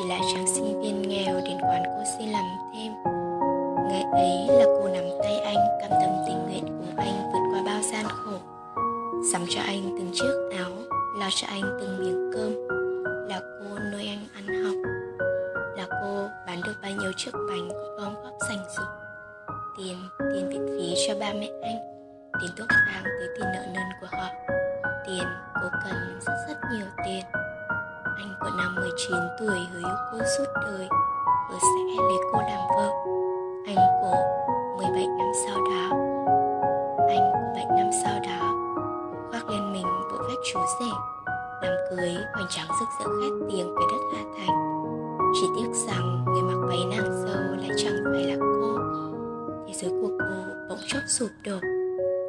[0.00, 2.44] chỉ là chàng sinh viên nghèo đến quán cô xin làm
[2.74, 2.92] thêm.
[3.88, 7.62] Ngày ấy là cô nắm tay anh, cam tâm tình nguyện cùng anh vượt qua
[7.66, 8.38] bao gian khổ.
[9.32, 10.70] Sắm cho anh từng chiếc áo
[11.20, 12.52] lo cho anh từng miếng cơm.
[13.28, 14.74] Là cô nuôi anh ăn học.
[15.76, 18.86] Là cô bán được bao nhiêu chiếc bánh cũng gom góp dành dụm
[19.78, 21.78] tiền tiền viện phí cho ba mẹ anh.
[22.40, 24.28] Tiền thuốc thang tới tiền nợ nần của họ.
[25.06, 27.39] Tiền, cô cần rất rất nhiều tiền
[28.60, 30.88] năm 19 tuổi hứa yêu cô suốt đời
[31.50, 32.90] vừa sẽ lấy cô làm vợ.
[33.66, 34.16] Anh của
[34.76, 35.96] 17 năm sau đó,
[37.08, 38.54] anh của 7 năm sau đó,
[39.30, 40.86] khoác lên mình bộ vest chú rể,
[41.62, 44.86] đám cưới hoành tráng rực rỡ khét tiếng về đất Hà Thành.
[45.40, 48.78] Chỉ tiếc rằng người mặc váy nàng dâu lại chẳng phải là cô.
[49.66, 50.34] Thế giới của cô
[50.68, 51.58] bỗng chốc sụp đổ,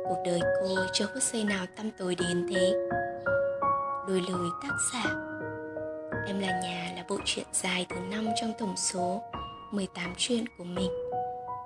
[0.09, 2.73] cuộc đời cô chưa có xây nào tăm tối đến thế.
[4.07, 5.30] Đôi lời tác giả
[6.27, 9.21] Em là nhà là bộ truyện dài thứ năm trong tổng số
[9.71, 10.89] 18 truyện của mình,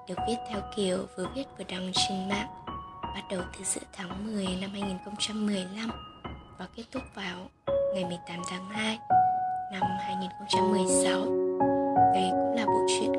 [0.08, 2.48] được viết theo kiểu vừa viết vừa đăng trên mạng,
[3.02, 5.90] bắt đầu từ giữa tháng 10 năm 2015
[6.58, 7.50] và kết thúc vào
[7.94, 9.00] ngày 18 tháng 2
[9.72, 11.26] năm 2016.
[12.14, 13.15] Đây cũng là bộ truyện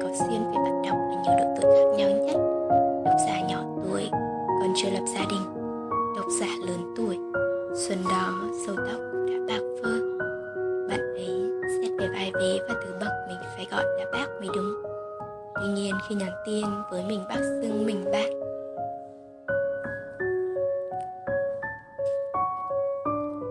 [15.96, 18.28] Tuy khi nhắn tin với mình bác xưng mình bác.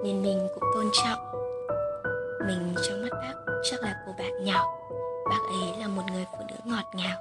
[0.04, 1.20] Nên mình cũng tôn trọng.
[2.48, 4.66] Mình trong mắt bác chắc là cô bạn nhỏ.
[5.30, 7.18] Bác ấy là một người phụ nữ ngọt ngào.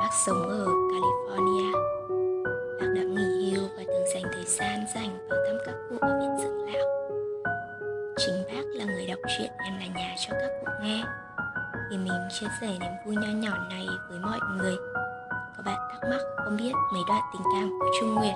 [0.00, 1.72] Bác sống ở california.
[2.80, 6.18] Bác đã nghỉ hưu và thường dành thời gian dành vào thăm các cụ ở
[6.20, 6.86] viện dưỡng lão.
[8.16, 11.04] Chính bác là người đọc truyện em là nhà cho các cụ nghe
[11.90, 14.76] thì mình chia sẻ niềm vui nho nhỏ này với mọi người.
[15.56, 18.34] Có bạn thắc mắc không biết mấy đoạn tình cảm của trung nguyệt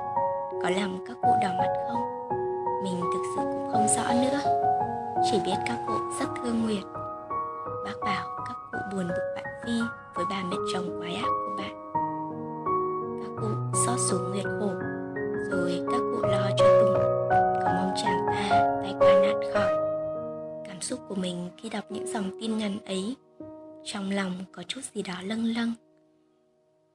[0.62, 2.28] có làm các cụ đỏ mặt không?
[2.84, 4.40] Mình thực sự cũng không rõ nữa.
[5.30, 6.84] Chỉ biết các cụ rất thương nguyệt.
[7.84, 9.72] Bác bảo các cụ buồn bực bạn phi
[10.14, 11.92] với bà mẹ chồng quái ác của bạn.
[13.22, 13.48] Các cụ
[13.86, 14.70] xót xuống nguyệt khổ,
[15.50, 16.94] rồi các cụ lo cho tùng
[17.64, 18.48] có mong chàng ta
[18.82, 19.72] tay qua nạn khỏi.
[20.68, 23.16] Cảm xúc của mình khi đọc những dòng tin nhắn ấy
[23.84, 25.72] trong lòng có chút gì đó lâng lâng,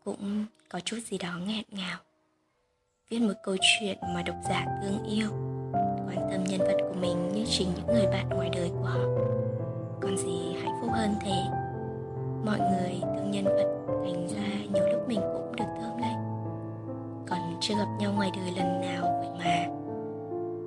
[0.04, 2.00] cũng có chút gì đó nghẹn ngào.
[3.10, 5.30] Viết một câu chuyện mà độc giả thương yêu,
[6.08, 9.04] quan tâm nhân vật của mình như chính những người bạn ngoài đời của họ.
[10.02, 11.44] Còn gì hạnh phúc hơn thế?
[12.46, 16.34] Mọi người thương nhân vật thành ra nhiều lúc mình cũng được thơm lên
[17.28, 19.66] còn chưa gặp nhau ngoài đời lần nào vậy mà.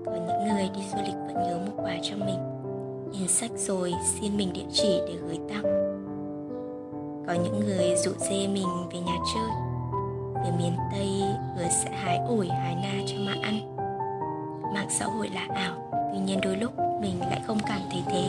[0.07, 2.39] Có những người đi du lịch vẫn nhớ một quà cho mình.
[3.13, 5.96] Nhìn sách rồi xin mình địa chỉ để gửi tặng
[7.27, 9.51] có những người dụ dê mình về nhà chơi.
[10.35, 11.23] Từ miền tây
[11.57, 13.77] vừa sẽ hái ổi hái na cho mà ăn.
[14.75, 15.75] Mạng xã hội là ảo,
[16.13, 18.25] tuy nhiên đôi lúc mình lại không cảm thấy thế.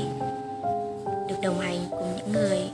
[1.30, 2.70] Được đồng hành cùng những người,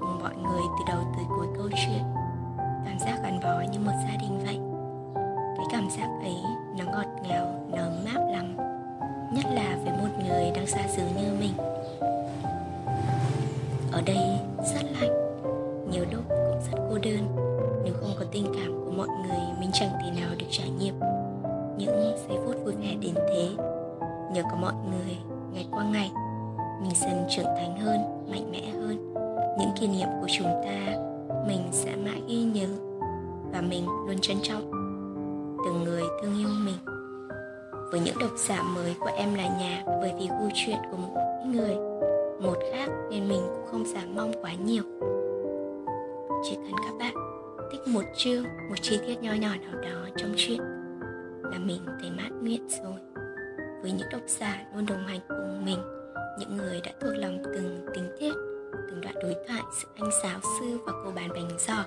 [0.00, 2.02] cùng mọi người từ đầu tới cuối câu chuyện.
[2.84, 4.58] Cảm giác gắn bó như một gia đình vậy.
[5.56, 6.36] Cái cảm giác ấy,
[6.78, 8.56] nó ngọt ngào, nó mát lắm.
[9.32, 11.52] Nhất là với một người đang xa xứ như mình
[13.92, 14.38] ở đây
[14.74, 15.12] rất lạnh,
[15.90, 17.26] nhiều lúc cũng rất cô đơn.
[17.84, 20.94] Nếu không có tình cảm của mọi người, mình chẳng thể nào được trải nghiệm
[21.78, 23.48] những giây phút vui vẻ đến thế.
[24.32, 25.16] Nhờ có mọi người,
[25.52, 26.10] ngày qua ngày,
[26.82, 29.14] mình dần trưởng thành hơn, mạnh mẽ hơn.
[29.58, 30.96] Những kỷ niệm của chúng ta,
[31.46, 32.66] mình sẽ mãi ghi nhớ
[33.52, 34.70] và mình luôn trân trọng
[35.64, 36.76] từng người thương yêu mình.
[37.90, 41.44] Với những độc giả mới của em là nhà, bởi vì câu chuyện của mỗi
[41.44, 41.76] người
[42.42, 44.82] một khác nên mình cũng không dám mong quá nhiều.
[46.42, 47.14] Chỉ cần các bạn
[47.72, 50.60] thích một chương, một chi tiết nho nhỏ nào đó trong chuyện
[51.42, 53.00] là mình thấy mãn nguyện rồi.
[53.82, 55.78] Với những độc giả luôn đồng hành cùng mình,
[56.38, 58.32] những người đã thuộc lòng từng tình tiết,
[58.90, 61.84] từng đoạn đối thoại giữa anh giáo sư và cô bán bánh giò,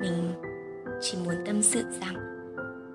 [0.00, 0.32] mình
[1.00, 2.14] chỉ muốn tâm sự rằng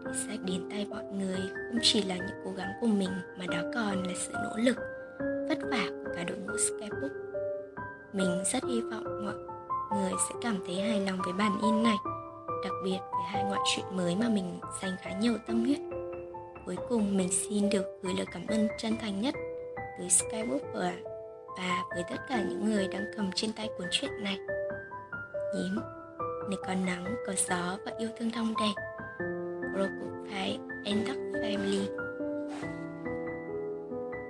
[0.05, 3.45] để sách đến tay mọi người không chỉ là những cố gắng của mình mà
[3.45, 4.75] đó còn là sự nỗ lực
[5.61, 7.11] vất vả của cả đội ngũ Skybook.
[8.13, 9.35] mình rất hy vọng mọi
[9.97, 11.97] người sẽ cảm thấy hài lòng với bản in này,
[12.63, 15.79] đặc biệt với hai ngoại truyện mới mà mình dành khá nhiều tâm huyết.
[16.65, 19.35] Cuối cùng, mình xin được gửi lời cảm ơn chân thành nhất
[19.97, 20.91] tới Skywalker
[21.57, 24.37] và với tất cả những người đang cầm trên tay cuốn truyện này.
[25.55, 25.79] Nhím
[26.49, 28.73] nơi có nắng, có gió và yêu thương thong đầy
[29.73, 32.09] Broken Pie and Duck Family.